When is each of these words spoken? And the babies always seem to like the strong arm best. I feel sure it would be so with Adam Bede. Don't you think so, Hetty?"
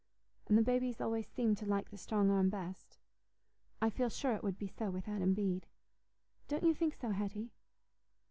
And 0.47 0.57
the 0.57 0.63
babies 0.63 0.99
always 0.99 1.27
seem 1.27 1.53
to 1.57 1.65
like 1.67 1.91
the 1.91 1.97
strong 1.99 2.31
arm 2.31 2.49
best. 2.49 2.97
I 3.79 3.91
feel 3.91 4.09
sure 4.09 4.33
it 4.33 4.41
would 4.43 4.57
be 4.57 4.65
so 4.67 4.89
with 4.89 5.07
Adam 5.07 5.35
Bede. 5.35 5.67
Don't 6.47 6.63
you 6.63 6.73
think 6.73 6.95
so, 6.95 7.11
Hetty?" 7.11 7.51